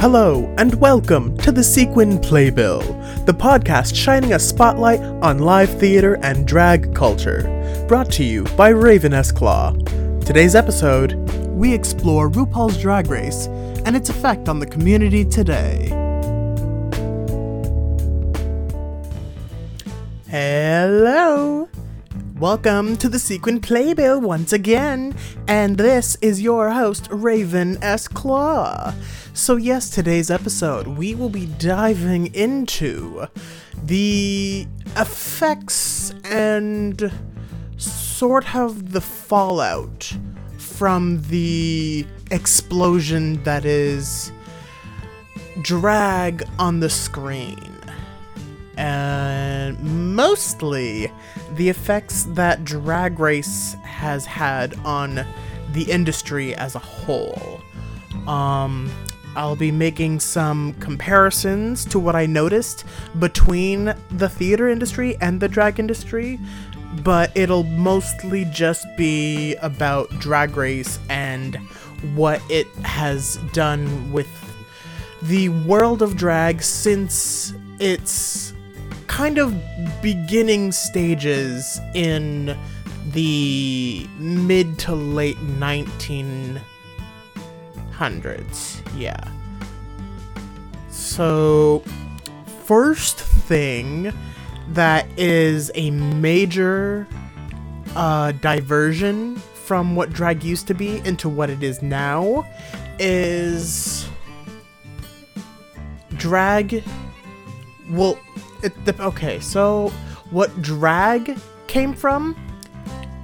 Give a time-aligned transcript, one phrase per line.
[0.00, 2.80] Hello, and welcome to the Sequin Playbill,
[3.26, 7.84] the podcast shining a spotlight on live theater and drag culture.
[7.86, 9.30] Brought to you by Raven S.
[9.30, 9.72] Claw.
[10.24, 11.12] Today's episode,
[11.48, 13.46] we explore RuPaul's Drag Race
[13.84, 15.88] and its effect on the community today.
[20.28, 21.69] Hello!
[22.40, 25.14] Welcome to the Sequin Playbill once again,
[25.46, 28.08] and this is your host, Raven S.
[28.08, 28.94] Claw.
[29.34, 33.26] So, yes, today's episode, we will be diving into
[33.84, 37.12] the effects and
[37.76, 40.16] sort of the fallout
[40.56, 44.32] from the explosion that is
[45.60, 47.66] drag on the screen.
[48.78, 51.12] And mostly
[51.60, 55.26] the effects that Drag Race has had on
[55.74, 57.60] the industry as a whole.
[58.26, 58.90] Um,
[59.36, 62.86] I'll be making some comparisons to what I noticed
[63.18, 66.40] between the theater industry and the drag industry,
[67.04, 71.56] but it'll mostly just be about Drag Race and
[72.14, 74.28] what it has done with
[75.24, 78.49] the world of drag since its
[79.10, 79.52] kind of
[80.00, 82.56] beginning stages in
[83.10, 86.60] the mid to late 1900s.
[88.96, 89.20] Yeah.
[90.90, 91.82] So,
[92.64, 94.12] first thing
[94.68, 97.08] that is a major
[97.96, 102.46] uh, diversion from what drag used to be into what it is now
[103.00, 104.08] is
[106.16, 106.84] drag.
[107.90, 108.16] Well,
[108.62, 109.88] it, okay, so
[110.30, 112.36] what drag came from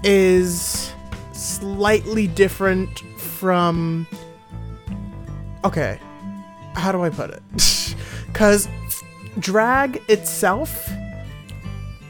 [0.02, 0.92] is
[1.32, 4.06] slightly different from.
[5.64, 5.98] Okay,
[6.74, 7.42] how do I put it?
[8.26, 8.68] Because
[9.38, 10.90] drag itself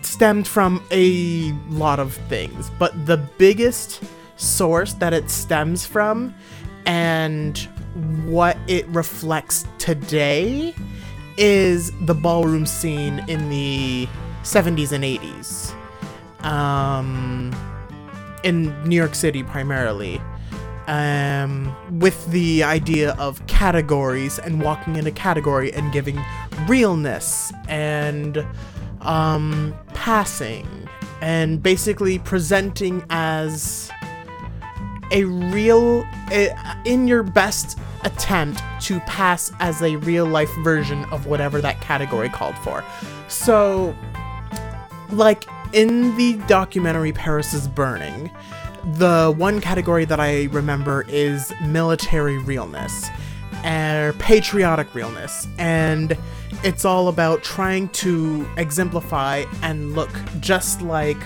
[0.02, 4.02] stemmed from a lot of things, but the biggest
[4.36, 6.34] source that it stems from
[6.84, 7.58] and
[8.24, 10.74] what it reflects today
[11.36, 14.08] is the ballroom scene in the
[14.42, 15.74] 70s and 80s.
[16.44, 17.52] Um,
[18.46, 20.20] in New York City primarily.
[20.86, 26.24] Um, with the idea of categories and walking in a category and giving
[26.68, 28.46] realness and
[29.00, 30.88] um, passing
[31.20, 33.90] and basically presenting as
[35.10, 36.04] a real,
[36.84, 42.28] in your best attempt to pass as a real life version of whatever that category
[42.28, 42.84] called for.
[43.28, 43.96] So,
[45.10, 48.30] like in the documentary Paris is Burning,
[48.94, 53.08] the one category that I remember is military realness
[53.64, 55.48] or patriotic realness.
[55.58, 56.16] And
[56.62, 61.18] it's all about trying to exemplify and look just like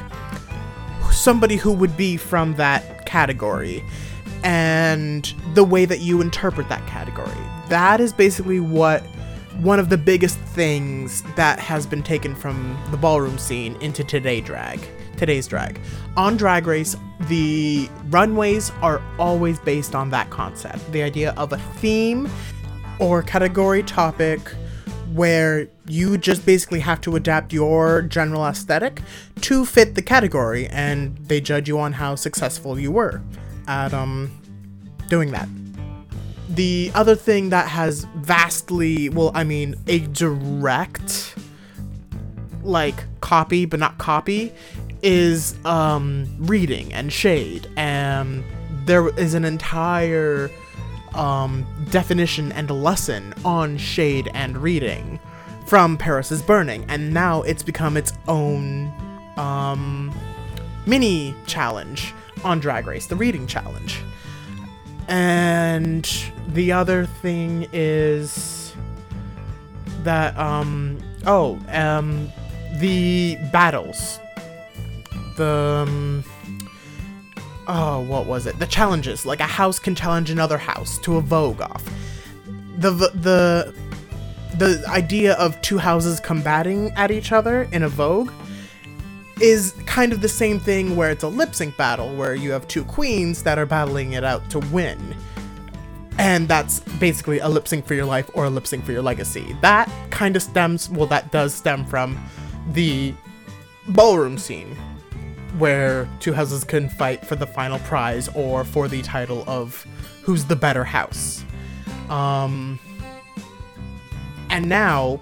[1.21, 3.85] somebody who would be from that category
[4.43, 7.31] and the way that you interpret that category.
[7.69, 9.03] That is basically what
[9.59, 14.41] one of the biggest things that has been taken from the ballroom scene into today
[14.41, 14.81] drag.
[15.19, 15.79] Today's drag.
[16.17, 16.97] On Drag Race,
[17.29, 20.91] the runways are always based on that concept.
[20.93, 22.31] The idea of a theme
[22.99, 24.41] or category topic
[25.13, 29.03] where you just basically have to adapt your general aesthetic
[29.41, 33.21] to fit the category and they judge you on how successful you were
[33.67, 34.31] at um
[35.09, 35.49] doing that.
[36.51, 41.35] The other thing that has vastly, well, I mean, a direct
[42.63, 44.53] like copy but not copy
[45.03, 48.45] is um reading and shade and
[48.85, 50.51] there is an entire
[51.15, 55.19] um definition and lesson on shade and reading
[55.67, 58.93] from Paris is Burning and now it's become its own
[59.37, 60.13] um
[60.87, 64.01] mini challenge on Drag Race, the reading challenge.
[65.09, 66.09] And
[66.49, 68.75] the other thing is
[70.03, 72.29] that um oh um
[72.79, 74.19] the battles
[75.37, 76.25] the um,
[77.71, 81.21] oh what was it the challenges like a house can challenge another house to a
[81.21, 81.85] vogue off
[82.79, 83.75] the the
[84.59, 88.31] the idea of two houses combating at each other in a vogue
[89.41, 92.67] is kind of the same thing where it's a lip sync battle where you have
[92.69, 95.17] two queens that are battling it out to win.
[96.19, 99.03] And that's basically a lip sync for your life or a lip sync for your
[99.03, 99.57] legacy.
[99.63, 102.23] That kind of stems, well, that does stem from
[102.73, 103.15] the
[103.89, 104.77] ballroom scene
[105.59, 109.87] where two houses can fight for the final prize or for the title of
[110.23, 111.45] who's the better house.
[112.09, 112.79] Um,
[114.51, 115.21] and now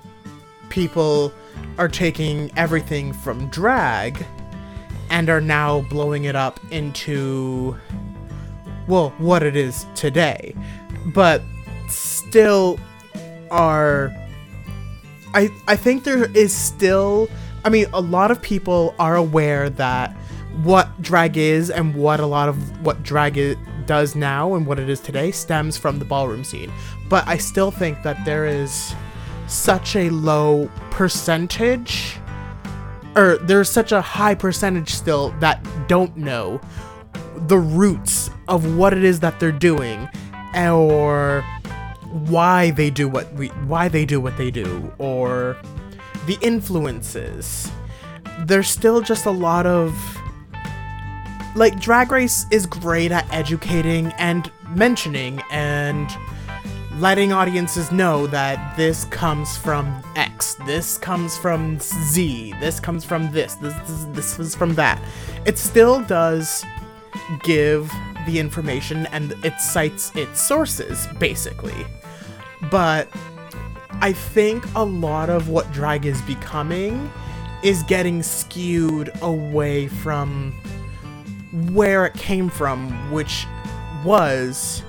[0.70, 1.32] people
[1.78, 4.24] are taking everything from drag
[5.10, 7.76] and are now blowing it up into
[8.86, 10.54] well what it is today
[11.14, 11.42] but
[11.88, 12.78] still
[13.50, 14.12] are
[15.34, 17.28] I I think there is still
[17.64, 20.16] I mean a lot of people are aware that
[20.62, 23.54] what drag is and what a lot of what drag i-
[23.86, 26.70] does now and what it is today stems from the ballroom scene.
[27.08, 28.94] But I still think that there is
[29.46, 32.16] such a low percentage
[33.16, 36.60] or there's such a high percentage still that don't know
[37.48, 40.08] the roots of what it is that they're doing
[40.56, 41.42] or
[42.28, 45.56] why they do what we why they do what they do or
[46.28, 47.72] the influences
[48.46, 49.92] there's still just a lot of
[51.56, 56.08] like drag race is great at educating and mentioning and
[56.98, 63.30] letting audiences know that this comes from X, this comes from Z, this comes from
[63.32, 65.00] this, this this, this is from that.
[65.46, 66.64] It still does
[67.42, 67.90] give
[68.26, 71.86] the information and it cites its sources basically.
[72.70, 73.08] But
[74.00, 77.10] I think a lot of what drag is becoming
[77.62, 80.52] is getting skewed away from
[81.72, 83.46] where it came from, which
[84.04, 84.84] was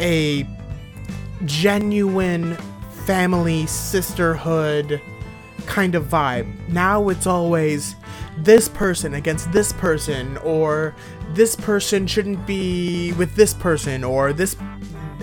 [0.00, 0.46] a
[1.44, 2.56] genuine
[3.06, 5.00] family sisterhood
[5.66, 6.46] kind of vibe.
[6.68, 7.94] Now it's always
[8.38, 10.96] this person against this person, or
[11.34, 14.56] this person shouldn't be with this person, or this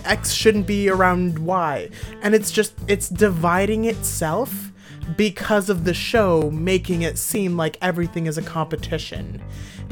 [0.05, 1.89] X shouldn't be around Y.
[2.21, 4.71] And it's just, it's dividing itself
[5.17, 9.41] because of the show making it seem like everything is a competition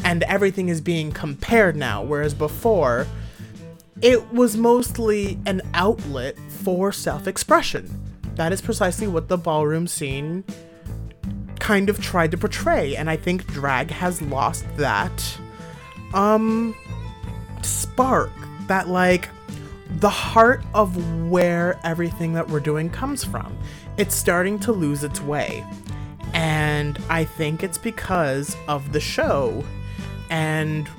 [0.04, 3.08] and everything is being compared now, whereas before,
[4.02, 7.90] it was mostly an outlet for self expression.
[8.36, 10.44] That is precisely what the ballroom scene
[11.60, 15.38] kind of tried to portray, and I think drag has lost that,
[16.14, 16.76] um,
[17.64, 18.32] spark.
[18.68, 19.30] That, like,
[19.90, 23.58] the heart of where everything that we're doing comes from.
[23.98, 25.66] It's starting to lose its way.
[26.34, 29.64] And I think it's because of the show
[30.30, 30.90] and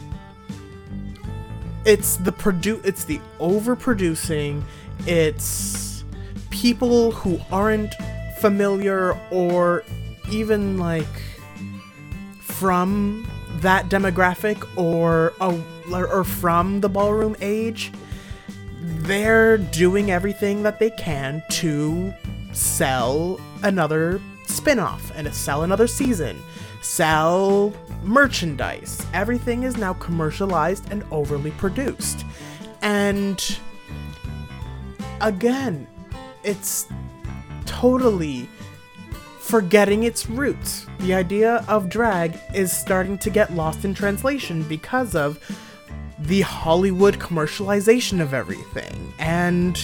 [1.85, 4.62] it's the produ it's the overproducing
[5.06, 6.05] it's
[6.50, 7.94] people who aren't
[8.40, 9.85] familiar or
[10.31, 11.06] even like
[12.40, 13.29] from
[13.61, 15.62] that demographic or a,
[15.93, 17.93] or from the ballroom age
[18.80, 22.12] they're doing everything that they can to
[22.52, 26.40] sell another spin-off and to sell another season
[26.80, 27.72] sell
[28.02, 29.04] merchandise.
[29.12, 32.25] Everything is now commercialized and overly produced.
[32.82, 33.58] And
[35.20, 35.86] again
[36.44, 36.86] it's
[37.66, 38.48] totally
[39.40, 40.86] forgetting its roots.
[41.00, 45.38] The idea of drag is starting to get lost in translation because of
[46.20, 49.12] the Hollywood commercialization of everything.
[49.18, 49.80] And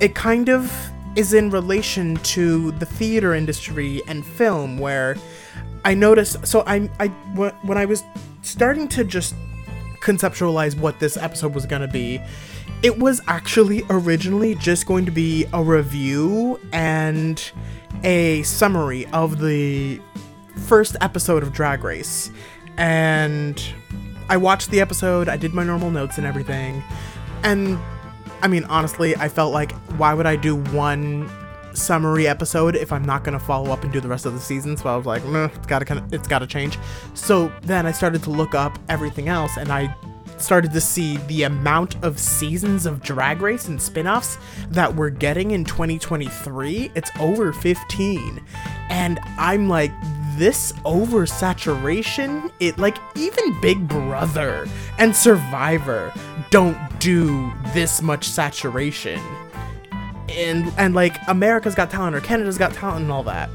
[0.00, 0.72] it kind of
[1.16, 5.16] is in relation to the theater industry and film where
[5.84, 8.02] I noticed so I I when I was
[8.42, 9.34] starting to just
[10.00, 12.20] conceptualize what this episode was going to be
[12.82, 17.52] it was actually originally just going to be a review and
[18.02, 19.98] a summary of the
[20.66, 22.30] first episode of Drag Race.
[22.76, 23.62] And
[24.28, 26.82] I watched the episode, I did my normal notes and everything.
[27.42, 27.78] And
[28.42, 31.30] I mean, honestly, I felt like why would I do one
[31.72, 34.76] summary episode if I'm not gonna follow up and do the rest of the season?
[34.76, 36.78] So I was like, Meh, it's gotta kind of, it's gotta change.
[37.14, 39.94] So then I started to look up everything else, and I
[40.36, 44.36] started to see the amount of seasons of Drag Race and spin-offs
[44.68, 46.90] that we're getting in 2023.
[46.94, 48.44] It's over 15,
[48.88, 49.92] and I'm like,
[50.36, 54.66] this oversaturation, it like even Big Brother
[54.98, 56.12] and Survivor
[56.50, 59.20] don't do this much saturation.
[60.28, 63.50] And and like America's Got Talent or Canada's Got Talent and all that.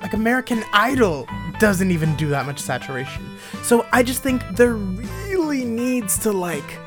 [0.00, 3.24] Like American Idol doesn't even do that much saturation.
[3.62, 6.78] So I just think there really needs to like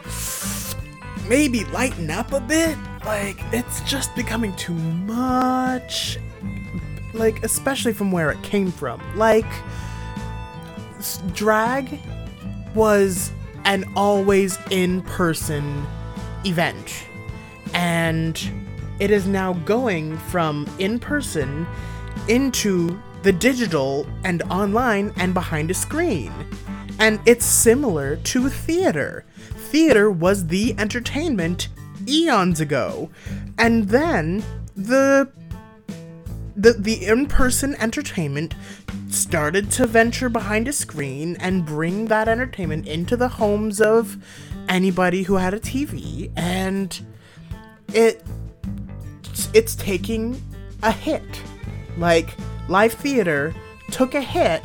[1.27, 2.77] maybe lighten up a bit.
[3.05, 6.19] Like it's just becoming too much.
[7.15, 9.01] Like especially from where it came from.
[9.15, 9.45] Like
[11.33, 11.99] drag
[12.73, 13.31] was
[13.65, 15.85] an always in person
[16.45, 17.05] event.
[17.73, 18.39] And
[18.99, 21.67] it is now going from in person
[22.27, 26.31] into the digital and online and behind a screen.
[26.99, 29.25] And it's similar to theater.
[29.71, 31.67] theater was the entertainment
[32.07, 33.09] eons ago.
[33.57, 34.43] And then
[34.75, 35.29] the
[36.55, 38.55] the the in-person entertainment
[39.09, 44.17] started to venture behind a screen and bring that entertainment into the homes of
[44.67, 47.05] anybody who had a TV and
[47.93, 48.23] it
[49.53, 50.41] it's taking
[50.83, 51.41] a hit.
[51.97, 52.35] Like
[52.67, 53.53] live theater
[53.91, 54.63] took a hit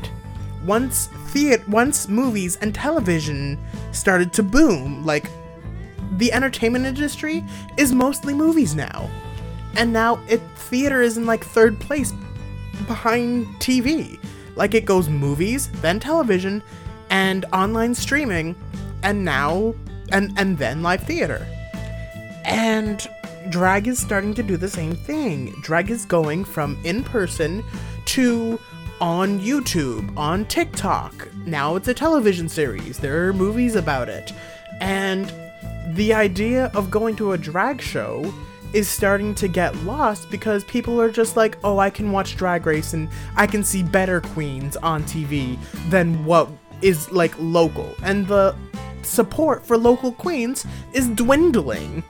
[0.64, 3.58] once theater once movies and television
[3.92, 5.04] started to boom.
[5.04, 5.28] Like
[6.16, 7.44] the entertainment industry
[7.76, 9.08] is mostly movies now.
[9.76, 12.12] And now it theater is in like third place
[12.86, 14.18] behind TV.
[14.56, 16.62] Like it goes movies, then television,
[17.08, 18.56] and online streaming,
[19.02, 19.74] and now
[20.12, 21.46] and and then live theater.
[22.44, 23.06] And
[23.50, 25.54] drag is starting to do the same thing.
[25.62, 27.64] Drag is going from in person
[28.06, 28.58] to
[29.00, 31.28] on YouTube, on TikTok.
[31.46, 32.98] Now it's a television series.
[32.98, 34.32] There are movies about it.
[34.80, 35.32] And
[35.94, 38.32] the idea of going to a drag show
[38.72, 42.66] is starting to get lost because people are just like, oh, I can watch Drag
[42.66, 45.58] Race and I can see better queens on TV
[45.88, 46.48] than what
[46.82, 47.94] is like local.
[48.02, 48.54] And the
[49.02, 52.04] support for local queens is dwindling.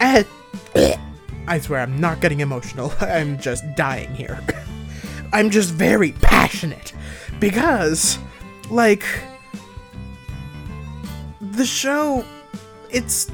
[0.00, 0.26] And
[1.46, 2.92] I swear I'm not getting emotional.
[3.00, 4.40] I'm just dying here.
[5.32, 6.92] I'm just very passionate
[7.38, 8.18] because
[8.70, 9.04] like
[11.40, 12.24] the show
[12.90, 13.30] it's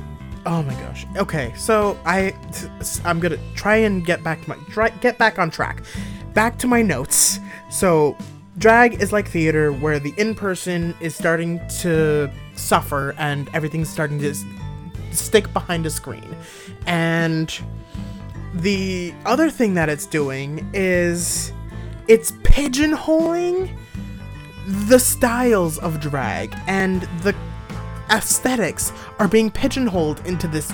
[0.47, 1.07] oh my gosh.
[1.17, 2.35] Okay so i
[3.05, 5.83] i'm gonna try and get back to my try get back on track.
[6.35, 7.39] Back to my notes.
[7.71, 8.17] So
[8.59, 14.35] drag is like theater where the in-person is starting to suffer and everything's starting to
[15.13, 16.37] stick behind a screen.
[16.87, 17.53] And
[18.55, 21.53] the other thing that it's doing is
[22.09, 23.77] it's pigeonholing
[24.89, 27.35] the styles of drag and the
[28.11, 30.73] aesthetics are being pigeonholed into this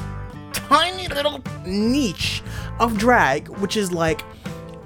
[0.53, 2.43] tiny little niche
[2.81, 4.23] of drag, which is like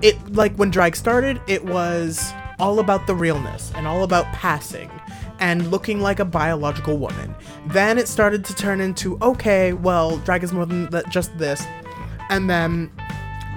[0.03, 4.91] it like when drag started, it was all about the realness and all about passing
[5.39, 7.35] and looking like a biological woman.
[7.67, 11.65] Then it started to turn into okay, well, drag is more than that, just this.
[12.31, 12.91] And then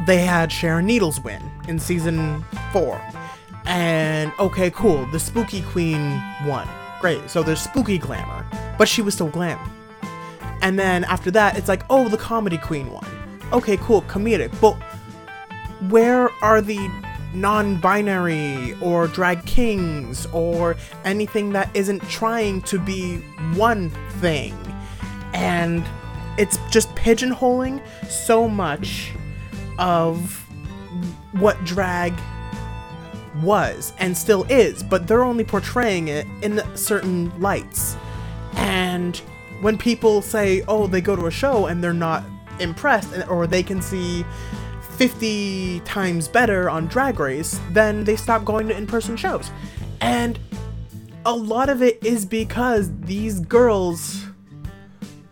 [0.06, 3.02] they had Sharon Needles win in season four.
[3.66, 6.68] And okay, cool, the Spooky Queen won.
[7.00, 8.46] Great, so there's spooky glamour
[8.80, 9.60] but she was still glam.
[10.64, 13.06] And then after that, it's like, oh, the comedy queen one.
[13.54, 14.50] Okay, cool, comedic.
[14.60, 14.74] But
[15.92, 16.90] where are the
[17.34, 23.18] non-binary or drag kings or anything that isn't trying to be
[23.54, 23.90] one
[24.22, 24.56] thing?
[25.34, 25.86] And
[26.38, 29.12] it's just pigeonholing so much
[29.78, 30.46] of
[31.34, 32.14] what drag
[33.44, 37.98] was and still is, but they're only portraying it in certain lights.
[38.60, 39.18] And
[39.62, 42.24] when people say, oh, they go to a show and they're not
[42.60, 44.26] impressed, or they can see
[44.98, 49.50] 50 times better on Drag Race, then they stop going to in person shows.
[50.02, 50.38] And
[51.26, 54.26] a lot of it is because these girls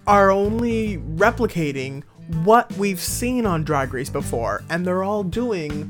[0.05, 2.03] are only replicating
[2.43, 5.84] what we've seen on Drag Race before, and they're all doing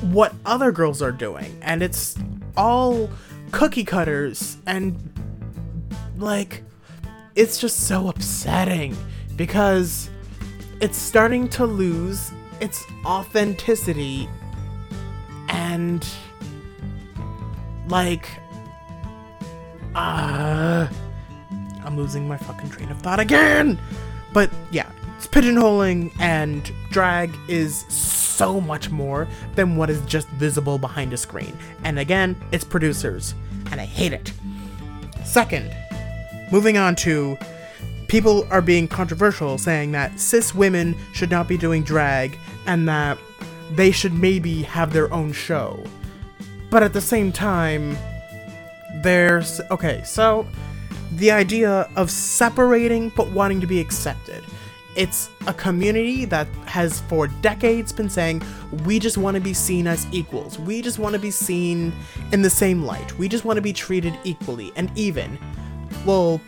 [0.00, 1.58] what other girls are doing.
[1.62, 2.16] And it's
[2.56, 3.10] all
[3.50, 5.12] cookie cutters and
[6.18, 6.62] like,
[7.34, 8.96] it's just so upsetting
[9.36, 10.10] because
[10.80, 14.28] it's starting to lose its authenticity
[15.48, 16.06] and
[17.88, 18.28] like
[19.94, 20.86] uh
[21.84, 23.78] I'm losing my fucking train of thought again.
[24.32, 30.78] But yeah, it's pigeonholing and drag is so much more than what is just visible
[30.78, 31.56] behind a screen.
[31.84, 33.34] And again, it's producers
[33.70, 34.32] and I hate it.
[35.24, 35.74] Second,
[36.50, 37.36] Moving on to
[38.08, 43.18] people are being controversial saying that cis women should not be doing drag and that
[43.72, 45.84] they should maybe have their own show.
[46.70, 47.96] But at the same time,
[49.02, 50.46] there's okay, so
[51.12, 54.42] the idea of separating but wanting to be accepted.
[54.96, 58.42] It's a community that has for decades been saying,
[58.84, 60.58] we just want to be seen as equals.
[60.58, 61.92] We just want to be seen
[62.32, 63.16] in the same light.
[63.16, 65.38] We just want to be treated equally and even
[66.04, 66.40] well,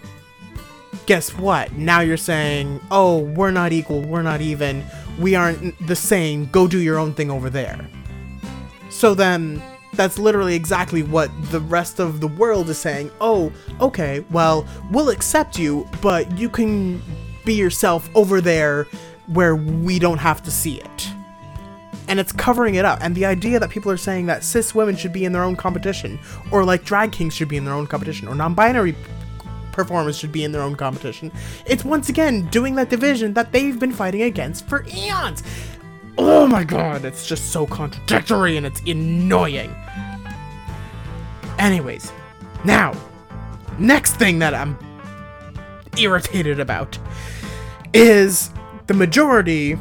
[1.07, 1.73] guess what?
[1.73, 4.85] Now you're saying, oh, we're not equal, we're not even,
[5.19, 7.89] we aren't the same, go do your own thing over there.
[8.91, 9.63] So then,
[9.95, 13.11] that's literally exactly what the rest of the world is saying.
[13.21, 17.03] Oh, okay, well, we'll accept you, but you can
[17.45, 18.85] be yourself over there
[19.27, 21.09] where we don't have to see it.
[22.09, 22.99] And it's covering it up.
[23.03, 25.55] And the idea that people are saying that cis women should be in their own
[25.55, 26.19] competition,
[26.51, 28.97] or like drag kings should be in their own competition, or non binary
[29.73, 31.33] performers should be in their own competition.
[31.67, 35.43] It's once again doing that division that they've been fighting against for eons.
[36.19, 39.75] Oh my god, it's just so contradictory and it's annoying.
[41.59, 42.13] Anyways,
[42.65, 42.95] now,
[43.79, 44.79] next thing that I'm
[45.99, 46.99] irritated about
[47.93, 48.51] is
[48.87, 49.79] the majority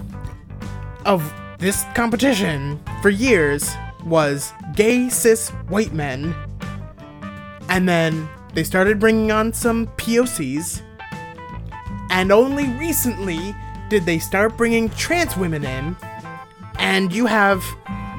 [1.05, 3.69] of this competition for years
[4.05, 6.33] was gay cis white men
[7.69, 8.27] and then
[8.59, 10.81] they started bringing on some POCs
[12.09, 13.55] and only recently
[13.87, 15.95] did they start bringing trans women in
[16.77, 17.63] and you have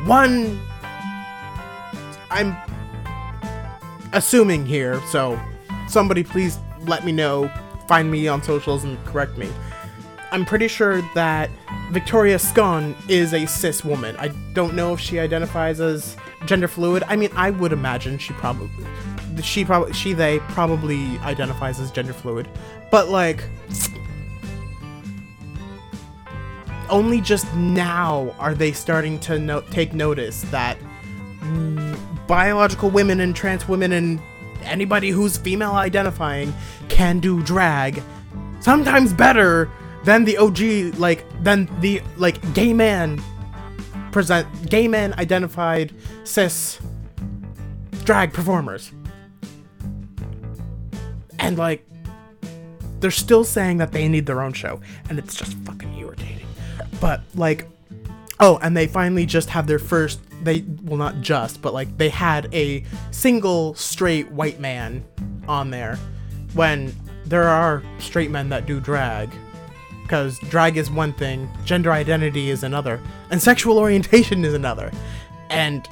[0.06, 0.58] one
[2.30, 2.56] I'm
[4.14, 5.38] assuming here so
[5.86, 7.52] somebody please let me know
[7.86, 9.50] find me on socials and correct me
[10.32, 11.50] I'm pretty sure that
[11.90, 14.16] Victoria Scone is a cis woman.
[14.16, 16.16] I don't know if she identifies as
[16.46, 17.02] gender fluid.
[17.08, 18.86] I mean, I would imagine she probably
[19.42, 22.48] she probably she they probably identifies as gender fluid.
[22.90, 23.44] But like
[26.88, 30.76] only just now are they starting to no- take notice that
[32.26, 34.20] biological women and trans women and
[34.62, 36.52] anybody who's female identifying
[36.88, 38.02] can do drag
[38.60, 39.70] sometimes better
[40.04, 43.22] than the OG like than the like gay man
[44.10, 45.94] present gay man identified
[46.24, 46.80] cis
[48.04, 48.92] drag performers.
[51.50, 51.84] And like
[53.00, 56.46] they're still saying that they need their own show and it's just fucking irritating.
[57.00, 57.66] But like
[58.38, 62.08] oh, and they finally just have their first they well not just, but like they
[62.08, 65.04] had a single straight white man
[65.48, 65.96] on there
[66.54, 66.94] when
[67.26, 69.28] there are straight men that do drag
[70.02, 73.00] because drag is one thing, gender identity is another,
[73.32, 74.92] and sexual orientation is another.
[75.48, 75.88] And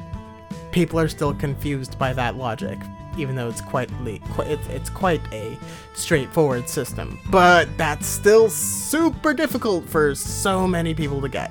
[0.71, 2.79] people are still confused by that logic,
[3.19, 5.59] even though it's quite le- it's, it's quite a
[5.95, 7.19] straightforward system.
[7.31, 11.51] But that's still super difficult for so many people to get.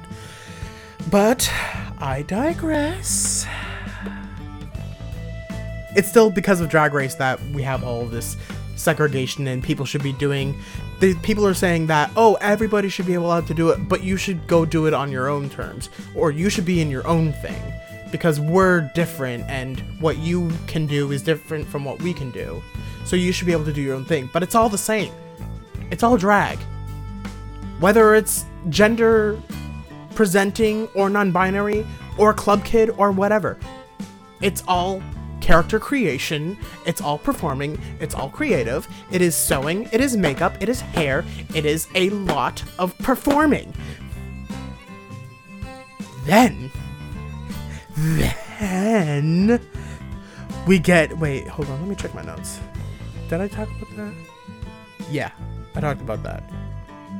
[1.12, 1.52] But
[2.00, 3.46] I digress.
[5.96, 8.38] It's still because of Drag Race that we have all this
[8.76, 10.56] segregation and people should be doing
[11.00, 14.18] the people are saying that oh everybody should be allowed to do it but you
[14.18, 17.34] should go do it on your own terms or you should be in your own
[17.34, 17.60] thing
[18.12, 22.62] because we're different and what you can do is different from what we can do.
[23.06, 24.30] So you should be able to do your own thing.
[24.34, 25.13] But it's all the same.
[25.91, 26.58] It's all drag.
[27.80, 29.39] Whether it's gender
[30.15, 31.86] presenting or non-binary
[32.17, 33.58] or club kid or whatever.
[34.41, 35.02] It's all
[35.41, 40.67] character creation, it's all performing, it's all creative, it is sewing, it is makeup, it
[40.67, 43.74] is hair, it is a lot of performing.
[46.26, 46.70] Then,
[47.98, 49.60] then,
[50.68, 51.18] we get.
[51.18, 52.60] Wait, hold on, let me check my notes.
[53.28, 54.14] Did I talk about that?
[55.10, 55.32] Yeah,
[55.76, 56.44] I talked about that.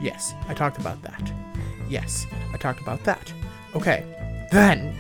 [0.02, 1.32] Yes, I talked about that.
[1.90, 3.34] Yes, I talked about that.
[3.76, 4.06] Okay,
[4.52, 4.96] then.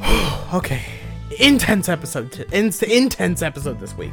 [0.54, 0.82] okay,
[1.38, 2.32] intense episode.
[2.32, 4.12] T- in- intense episode this week.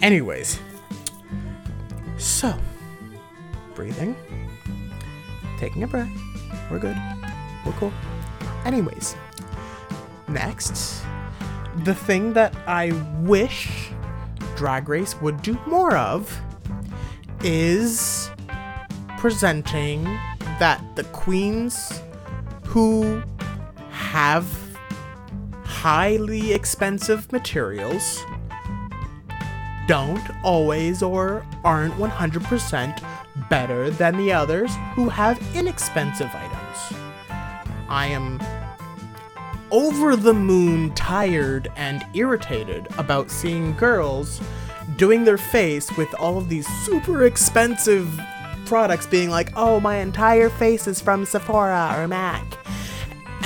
[0.00, 0.60] Anyways,
[2.16, 2.54] so
[3.74, 4.16] breathing,
[5.58, 6.10] taking a breath.
[6.70, 6.96] We're good.
[7.66, 7.92] We're cool.
[8.68, 9.16] Anyways,
[10.28, 11.02] next,
[11.84, 13.90] the thing that I wish
[14.56, 16.38] Drag Race would do more of
[17.42, 18.30] is
[19.16, 20.04] presenting
[20.58, 22.02] that the queens
[22.66, 23.22] who
[23.88, 24.46] have
[25.64, 28.22] highly expensive materials
[29.86, 33.02] don't always or aren't 100%
[33.48, 36.98] better than the others who have inexpensive items.
[37.88, 38.38] I am
[39.70, 44.40] over the moon tired and irritated about seeing girls
[44.96, 48.08] doing their face with all of these super expensive
[48.66, 52.58] products being like, oh, my entire face is from Sephora or MAC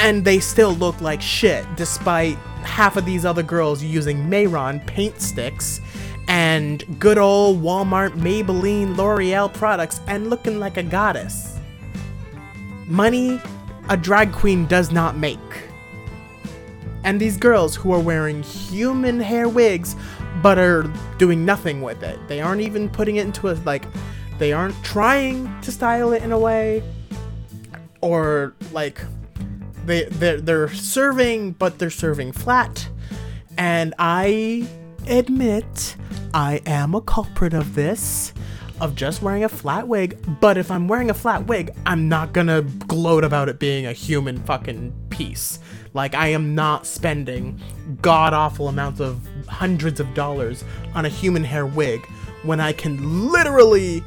[0.02, 5.20] and they still look like shit despite half of these other girls using Mehron paint
[5.20, 5.80] sticks
[6.28, 11.58] and good old Walmart, Maybelline, L'Oreal products and looking like a goddess.
[12.86, 13.40] Money
[13.88, 15.38] a drag queen does not make.
[17.04, 19.96] And these girls who are wearing human hair wigs
[20.42, 22.18] but are doing nothing with it.
[22.28, 23.84] They aren't even putting it into a like
[24.38, 26.82] they aren't trying to style it in a way
[28.00, 29.00] or like
[29.84, 32.88] they they're, they're serving but they're serving flat
[33.56, 34.66] and i
[35.08, 35.96] admit
[36.34, 38.32] i am a culprit of this
[38.80, 42.32] of just wearing a flat wig but if i'm wearing a flat wig i'm not
[42.32, 45.60] gonna gloat about it being a human fucking piece.
[45.94, 47.60] Like, I am not spending
[48.00, 52.06] god awful amounts of hundreds of dollars on a human hair wig
[52.44, 54.02] when I can literally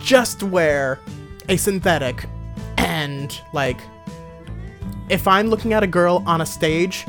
[0.00, 0.98] just wear
[1.48, 2.26] a synthetic
[2.76, 3.80] and, like,
[5.08, 7.06] if I'm looking at a girl on a stage,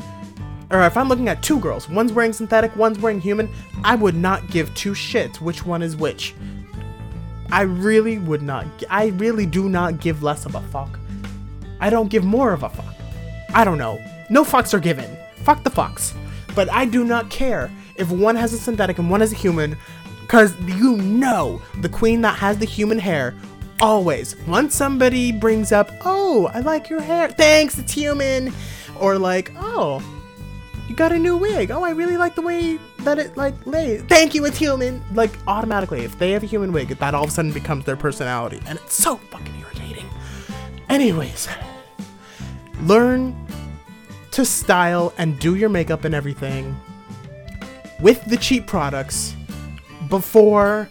[0.70, 3.48] or if I'm looking at two girls, one's wearing synthetic, one's wearing human,
[3.82, 6.34] I would not give two shits which one is which.
[7.50, 8.66] I really would not.
[8.88, 10.98] I really do not give less of a fuck.
[11.80, 12.94] I don't give more of a fuck.
[13.52, 13.98] I don't know.
[14.30, 15.16] No fucks are given.
[15.42, 16.14] Fuck the fucks.
[16.54, 19.76] But I do not care if one has a synthetic and one has a human,
[20.22, 23.34] because you know the queen that has the human hair
[23.80, 28.52] always, once somebody brings up, oh, I like your hair, thanks, it's human,
[28.98, 30.02] or like, oh,
[30.88, 31.70] you got a new wig.
[31.70, 34.02] Oh, I really like the way that it like lays.
[34.02, 35.02] Thank you, it's human.
[35.14, 37.96] Like automatically, if they have a human wig, that all of a sudden becomes their
[37.96, 40.08] personality, and it's so fucking irritating.
[40.88, 41.48] Anyways,
[42.82, 43.39] learn
[44.40, 46.74] to style and do your makeup and everything
[48.00, 49.36] with the cheap products
[50.08, 50.88] before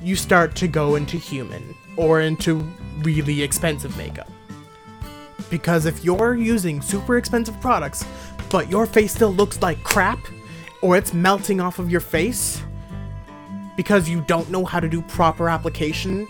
[0.00, 2.66] you start to go into human or into
[3.00, 4.30] really expensive makeup.
[5.50, 8.02] Because if you're using super expensive products,
[8.48, 10.18] but your face still looks like crap,
[10.80, 12.62] or it's melting off of your face
[13.76, 16.26] because you don't know how to do proper application,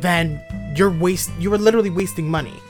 [0.00, 0.38] then
[0.76, 2.60] you're waste you are literally wasting money.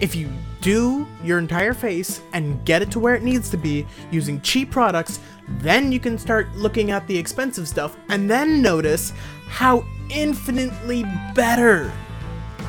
[0.00, 3.86] If you do your entire face and get it to where it needs to be
[4.10, 5.20] using cheap products,
[5.58, 9.12] then you can start looking at the expensive stuff and then notice
[9.48, 11.90] how infinitely better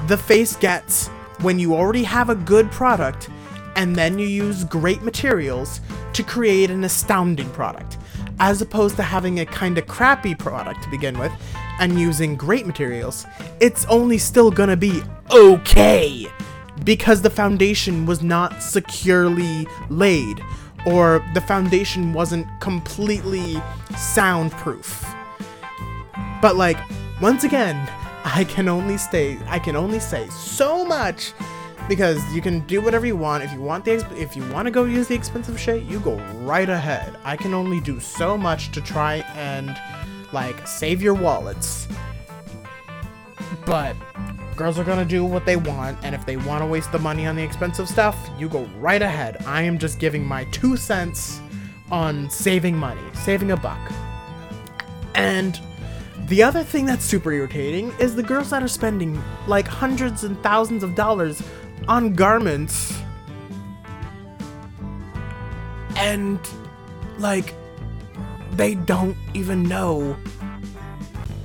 [0.07, 1.07] the face gets
[1.41, 3.29] when you already have a good product
[3.75, 5.81] and then you use great materials
[6.13, 7.97] to create an astounding product,
[8.39, 11.31] as opposed to having a kind of crappy product to begin with
[11.79, 13.25] and using great materials.
[13.59, 15.01] It's only still gonna be
[15.31, 16.27] okay
[16.83, 20.43] because the foundation was not securely laid
[20.85, 23.61] or the foundation wasn't completely
[23.97, 25.05] soundproof.
[26.41, 26.77] But like
[27.21, 27.89] once again,
[28.23, 31.33] I can only stay I can only say so much
[31.87, 33.43] because you can do whatever you want.
[33.43, 36.15] If you want the if you want to go use the expensive shit, you go
[36.43, 37.17] right ahead.
[37.23, 39.77] I can only do so much to try and
[40.31, 41.87] like save your wallets.
[43.65, 43.95] But
[44.55, 47.25] girls are gonna do what they want, and if they want to waste the money
[47.25, 49.43] on the expensive stuff, you go right ahead.
[49.45, 51.39] I am just giving my two cents
[51.91, 53.79] on saving money, saving a buck.
[55.15, 55.59] And
[56.27, 60.41] the other thing that's super irritating is the girls that are spending like hundreds and
[60.41, 61.43] thousands of dollars
[61.87, 62.97] on garments
[65.97, 66.39] and
[67.17, 67.53] like
[68.53, 70.15] they don't even know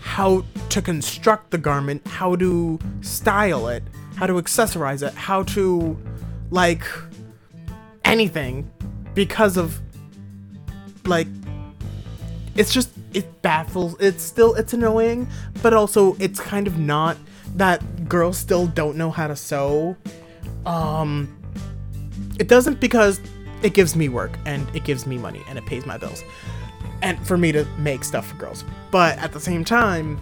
[0.01, 3.83] how to construct the garment, how to style it,
[4.17, 5.97] how to accessorize it, how to
[6.51, 6.85] like
[8.05, 8.71] anything
[9.15, 9.81] because of
[11.05, 11.27] like
[12.55, 15.27] it's just it baffles it's still it's annoying
[15.63, 17.17] but also it's kind of not
[17.55, 19.97] that girls still don't know how to sew.
[20.65, 21.33] Um
[22.39, 23.21] it doesn't because
[23.63, 26.23] it gives me work and it gives me money and it pays my bills
[27.03, 28.65] and for me to make stuff for girls.
[28.91, 30.19] But at the same time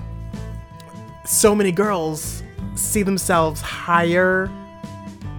[1.25, 2.43] so many girls
[2.75, 4.51] see themselves higher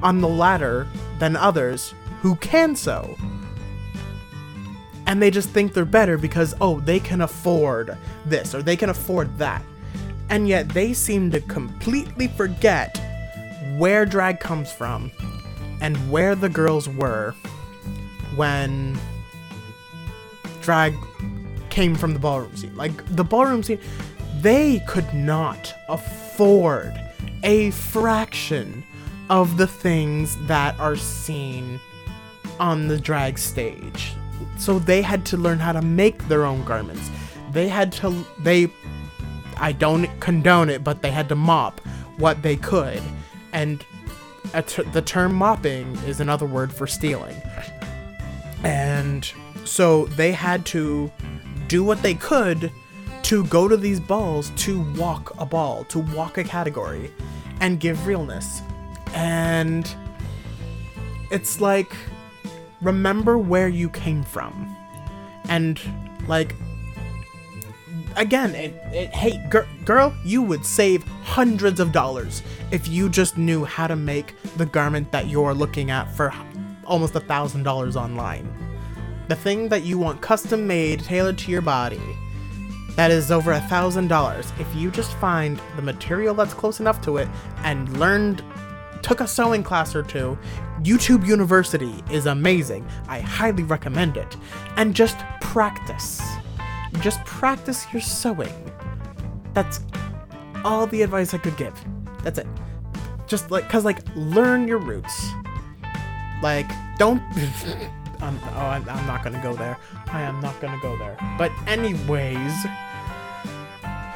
[0.02, 0.88] on the ladder
[1.20, 3.16] than others who can sew.
[5.08, 8.90] And they just think they're better because oh they can afford this or they can
[8.90, 9.64] afford that.
[10.30, 13.00] And yet they seem to completely forget
[13.78, 15.12] where drag comes from
[15.82, 17.36] and where the girls were
[18.36, 18.98] when
[20.62, 20.96] drag
[21.70, 22.76] came from the ballroom scene.
[22.76, 23.80] Like the ballroom scene
[24.46, 26.94] they could not afford
[27.44, 28.84] a fraction
[29.30, 31.80] of the things that are seen
[32.60, 34.14] on the drag stage
[34.58, 37.10] so they had to learn how to make their own garments.
[37.52, 38.70] They had to they
[39.58, 41.80] I don't condone it, but they had to mop
[42.18, 43.02] what they could.
[43.54, 43.86] And
[44.94, 47.36] the term mopping is another word for stealing.
[48.64, 49.30] And
[49.64, 51.12] so they had to
[51.68, 52.72] do what they could
[53.26, 57.12] to go to these balls to walk a ball, to walk a category,
[57.60, 58.62] and give realness.
[59.14, 59.94] And
[61.32, 61.92] it's like
[62.82, 64.76] remember where you came from.
[65.50, 65.80] And,
[66.28, 66.56] like,
[68.16, 73.38] again, it, it, hey, gir- girl, you would save hundreds of dollars if you just
[73.38, 76.34] knew how to make the garment that you're looking at for
[76.86, 78.52] almost a thousand dollars online.
[79.28, 82.02] The thing that you want custom made, tailored to your body,
[82.96, 84.52] that is over a thousand dollars.
[84.60, 87.28] If you just find the material that's close enough to it
[87.64, 88.44] and learned
[89.02, 90.38] took a sewing class or two,
[90.82, 92.88] YouTube University is amazing.
[93.08, 94.36] I highly recommend it.
[94.78, 96.22] And just practice.
[97.02, 98.54] Just practice your sewing.
[99.54, 99.82] That's
[100.64, 101.74] all the advice I could give.
[102.24, 102.48] That's it.
[103.28, 105.30] Just like, cause like, learn your roots.
[106.42, 107.22] Like, don't.
[108.22, 109.78] I'm, oh, I'm, I'm not gonna go there.
[110.08, 111.18] I am not gonna go there.
[111.38, 112.54] But anyways.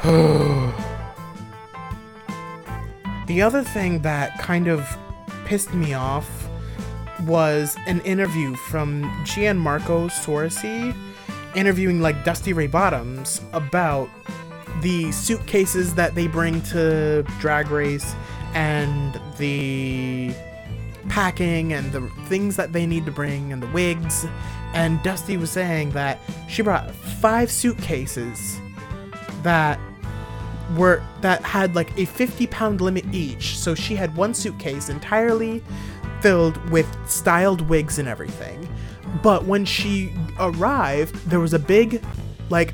[3.28, 4.88] the other thing that kind of
[5.46, 6.48] pissed me off
[7.26, 10.96] was an interview from Gianmarco Soresi
[11.56, 14.10] interviewing like Dusty Ray Bottoms about
[14.82, 18.16] the suitcases that they bring to Drag Race
[18.54, 20.34] and the
[21.08, 24.26] packing and the things that they need to bring and the wigs.
[24.74, 28.60] And Dusty was saying that she brought five suitcases
[29.44, 29.80] that
[30.76, 33.58] were that had like a 50 pound limit each.
[33.58, 35.64] So she had one suitcase entirely
[36.22, 38.68] filled with styled wigs and everything.
[39.24, 42.04] But when she arrived, there was a big
[42.50, 42.74] like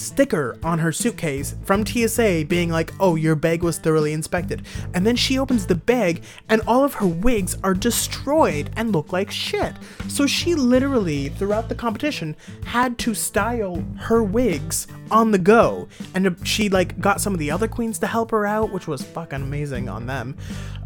[0.00, 4.66] sticker on her suitcase from TSA being like, oh, your bag was thoroughly inspected.
[4.94, 9.12] And then she opens the bag and all of her wigs are destroyed and look
[9.12, 9.74] like shit.
[10.08, 15.88] So she literally, throughout the competition, had to style her wigs on the go.
[16.14, 19.02] And she like got some of the other queens to help her out, which was
[19.02, 20.36] fucking amazing on them.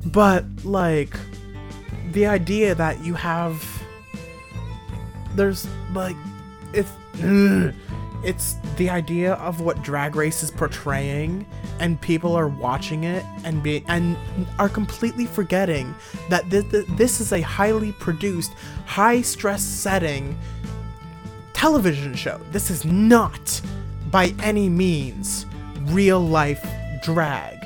[0.07, 1.17] But like
[2.13, 3.63] the idea that you have
[5.35, 6.17] there's like
[6.73, 6.91] it's
[8.25, 11.47] it's the idea of what drag race is portraying
[11.81, 14.17] and people are watching it and be and
[14.59, 15.95] are completely forgetting
[16.31, 18.53] that this, this is a highly produced
[18.87, 20.39] high stress setting
[21.53, 22.41] television show.
[22.51, 23.61] This is not
[24.11, 25.47] by any means
[25.87, 26.67] real life
[27.03, 27.59] drag.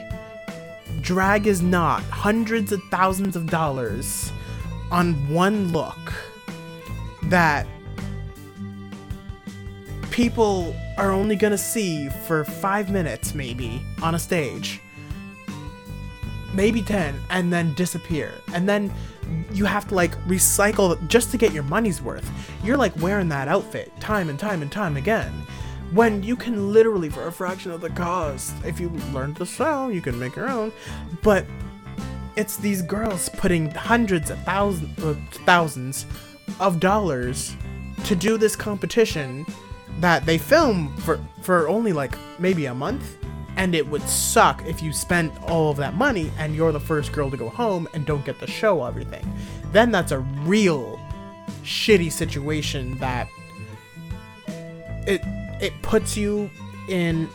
[1.01, 4.33] Drag is not hundreds of thousands of dollars
[4.91, 6.13] on one look
[7.25, 7.67] that
[10.19, 14.81] people are only gonna see for five minutes, maybe, on a stage.
[16.53, 18.35] Maybe 10, and then disappear.
[18.53, 18.93] And then
[19.53, 22.29] you have to like recycle just to get your money's worth.
[22.65, 25.31] You're like wearing that outfit time and time and time again.
[25.93, 29.87] When you can literally, for a fraction of the cost, if you learn to sew,
[29.87, 30.73] you can make your own.
[31.23, 31.47] But
[32.35, 35.15] it's these girls putting hundreds of thousands, uh,
[35.47, 36.07] thousands
[36.59, 37.55] of dollars
[38.07, 39.47] to do this competition
[40.01, 43.17] that they film for for only like maybe a month
[43.59, 47.13] and it would suck if you spent all of that money and you're the first
[47.13, 49.27] girl to go home and don't get to show everything.
[49.73, 51.01] Then that's a real
[51.65, 53.29] shitty situation that
[55.07, 55.21] it
[55.61, 56.49] it puts you
[56.89, 57.29] in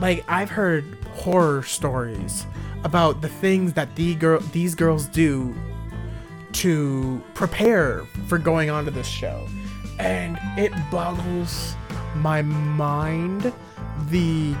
[0.00, 2.44] like I've heard horror stories
[2.82, 5.54] about the things that the girl these girls do
[6.54, 9.46] to prepare for going onto this show
[10.00, 11.76] and it boggles
[12.16, 13.52] my mind
[14.08, 14.54] the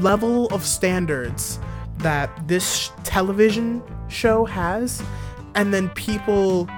[0.00, 1.60] level of standards
[1.98, 5.02] that this television show has
[5.54, 6.68] and then people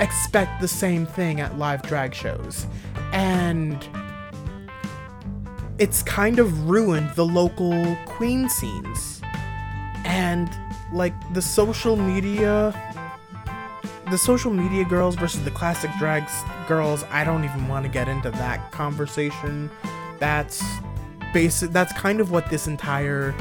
[0.00, 2.66] expect the same thing at live drag shows.
[3.12, 3.86] And
[5.78, 9.22] it's kind of ruined the local queen scenes.
[10.04, 10.50] And
[10.92, 12.72] like the social media
[14.14, 16.22] the social media girls versus the classic drag
[16.68, 19.68] girls, I don't even want to get into that conversation.
[20.20, 20.62] That's
[21.32, 23.34] basic that's kind of what this entire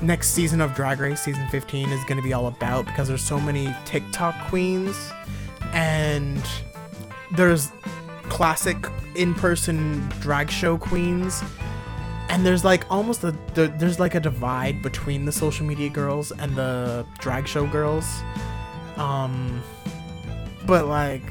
[0.00, 3.22] next season of Drag Race season 15 is going to be all about because there's
[3.22, 4.96] so many TikTok queens
[5.74, 6.42] and
[7.32, 7.70] there's
[8.30, 11.42] classic in-person drag show queens
[12.30, 16.56] and there's like almost a there's like a divide between the social media girls and
[16.56, 18.22] the drag show girls
[18.96, 19.62] um
[20.66, 21.22] but like,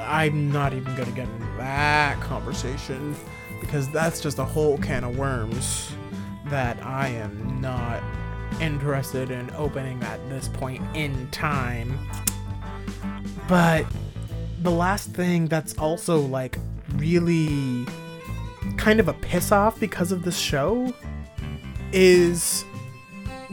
[0.00, 3.14] I'm not even gonna get into that conversation
[3.60, 5.92] because that's just a whole can of worms
[6.46, 8.02] that I am not
[8.60, 11.98] interested in opening at this point in time.
[13.48, 13.86] But
[14.60, 16.58] the last thing that's also like
[16.96, 17.86] really
[18.76, 20.92] kind of a piss off because of this show
[21.92, 22.64] is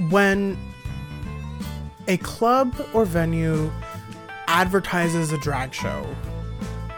[0.09, 0.57] when
[2.07, 3.71] a club or venue
[4.49, 6.03] advertises a drag show,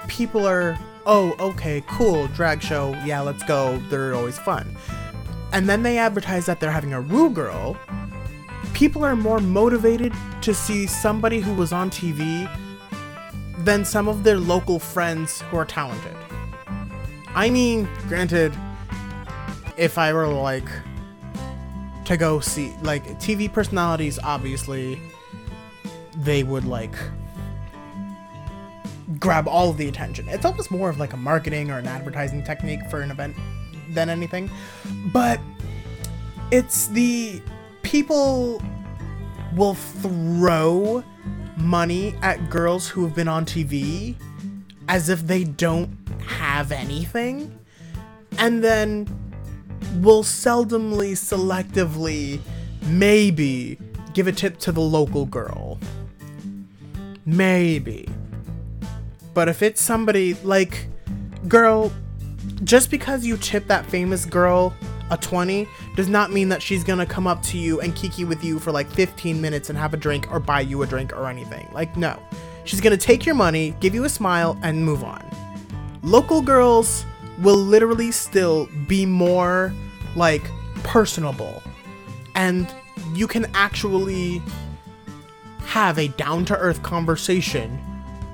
[0.08, 4.76] people are, oh, okay, cool, drag show, yeah, let's go, they're always fun.
[5.52, 7.78] And then they advertise that they're having a Ru Girl.
[8.74, 12.50] People are more motivated to see somebody who was on TV
[13.66, 16.16] than some of their local friends who are talented.
[17.36, 18.56] I mean, granted,
[19.78, 20.70] if I were like
[22.06, 25.00] to go see like TV personalities obviously
[26.18, 26.96] they would like
[29.20, 30.28] grab all of the attention.
[30.30, 33.36] It's almost more of like a marketing or an advertising technique for an event
[33.90, 34.50] than anything.
[35.12, 35.40] But
[36.52, 37.42] it's the
[37.84, 38.62] people
[39.56, 41.04] will throw
[41.58, 44.16] money at girls who have been on TV
[44.88, 45.90] as if they don't
[46.26, 47.58] have anything
[48.38, 49.08] and then
[50.02, 52.40] will seldomly selectively
[52.84, 53.78] maybe
[54.14, 55.80] give a tip to the local girl
[57.26, 58.08] maybe
[59.34, 60.88] but if it's somebody like
[61.48, 61.92] girl
[62.64, 64.74] just because you tip that famous girl
[65.12, 68.44] a 20 does not mean that she's gonna come up to you and kiki with
[68.44, 71.28] you for like 15 minutes and have a drink or buy you a drink or
[71.28, 71.68] anything.
[71.74, 72.18] Like, no.
[72.64, 75.24] She's gonna take your money, give you a smile, and move on.
[76.02, 77.06] Local girls
[77.42, 79.74] will literally still be more
[80.16, 80.44] like
[80.84, 81.62] personable.
[82.36, 82.74] And
[83.14, 84.42] you can actually
[85.66, 87.80] have a down to earth conversation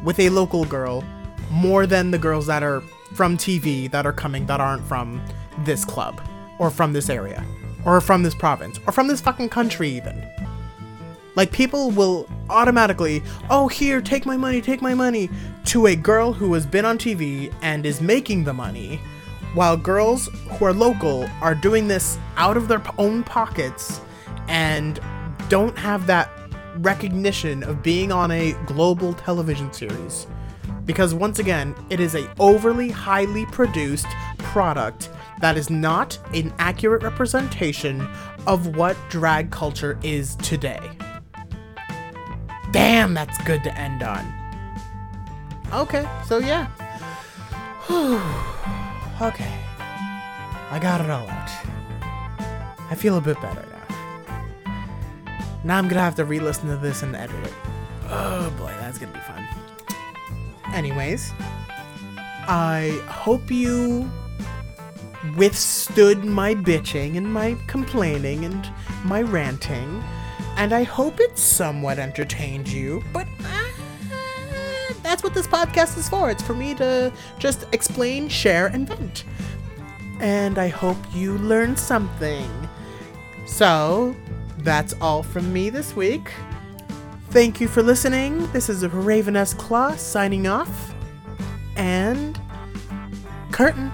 [0.03, 1.03] with a local girl
[1.49, 2.81] more than the girls that are
[3.13, 5.21] from TV that are coming that aren't from
[5.65, 6.21] this club
[6.59, 7.43] or from this area
[7.85, 10.23] or from this province or from this fucking country even.
[11.35, 15.29] Like people will automatically, "Oh, here, take my money, take my money"
[15.65, 18.99] to a girl who has been on TV and is making the money,
[19.53, 24.01] while girls who are local are doing this out of their own pockets
[24.47, 24.99] and
[25.49, 26.29] don't have that
[26.79, 30.27] recognition of being on a global television series.
[30.85, 35.09] Because once again, it is a overly highly produced product
[35.41, 38.07] that is not an accurate representation
[38.47, 40.79] of what drag culture is today.
[42.71, 44.25] Damn, that's good to end on.
[45.73, 46.67] Okay, so yeah.
[49.21, 49.53] okay.
[50.69, 51.49] I got it all out.
[52.89, 53.76] I feel a bit better now.
[55.67, 57.53] Now I'm gonna have to re listen to this and edit it.
[58.09, 59.45] Oh boy, that's gonna be fun.
[60.73, 61.33] Anyways,
[62.47, 64.09] I hope you
[65.35, 68.65] withstood my bitching and my complaining and
[69.03, 70.01] my ranting,
[70.55, 76.31] and I hope it somewhat entertained you, but uh, that's what this podcast is for.
[76.31, 79.25] It's for me to just explain, share, and vent.
[80.21, 82.49] And I hope you learned something.
[83.45, 84.15] So,
[84.67, 86.29] that's all from me this week.
[87.29, 88.51] Thank you for listening.
[88.51, 90.93] This is Ravenous Claw signing off.
[91.77, 92.37] And
[93.53, 93.89] curtain.